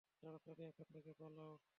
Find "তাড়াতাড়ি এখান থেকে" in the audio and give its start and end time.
0.21-1.11